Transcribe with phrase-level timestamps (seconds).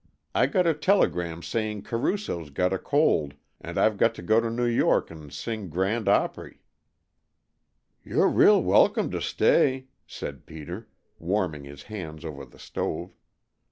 [0.33, 4.49] I got a telegram saying Caruso's got a cold and I've got to go to
[4.49, 6.63] New York and sing grand opry."
[8.03, 10.87] "You 're real welcome to stay," said Peter,
[11.19, 13.13] warming his hands over the stove.